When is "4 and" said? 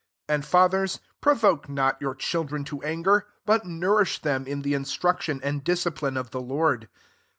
0.27-0.43